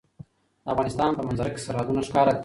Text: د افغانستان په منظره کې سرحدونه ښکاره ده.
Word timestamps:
د 0.63 0.65
افغانستان 0.73 1.09
په 1.17 1.21
منظره 1.27 1.49
کې 1.53 1.63
سرحدونه 1.65 2.01
ښکاره 2.07 2.31
ده. 2.33 2.39